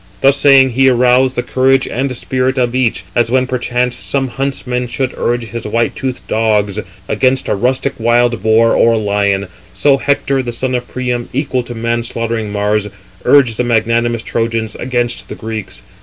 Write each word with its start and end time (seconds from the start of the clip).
Thus 0.21 0.35
saying, 0.37 0.71
he 0.71 0.89
aroused 0.89 1.35
the 1.35 1.43
courage 1.43 1.87
and 1.87 2.17
spirit 2.17 2.57
of 2.57 2.73
each. 2.73 3.05
As 3.15 3.29
when 3.29 3.45
perchance 3.45 3.95
some 3.99 4.29
huntsman 4.29 4.87
should 4.87 5.13
urge 5.15 5.43
his 5.43 5.67
white 5.67 5.95
toothed 5.95 6.27
dogs 6.27 6.79
against 7.07 7.47
a 7.47 7.53
rustic 7.53 7.93
wild 7.99 8.41
boar 8.41 8.73
or 8.75 8.97
lion; 8.97 9.47
so 9.75 9.97
Hector, 9.97 10.41
the 10.41 10.51
son 10.51 10.73
of 10.73 10.87
Priam, 10.87 11.29
equal 11.33 11.61
to 11.61 11.75
man 11.75 12.01
slaughtering 12.01 12.51
Mars, 12.51 12.89
urged 13.25 13.57
the 13.57 13.63
magnanimous 13.63 14.23
Trojans 14.23 14.73
against 14.73 15.29
the 15.29 15.35
Greeks. 15.35 15.83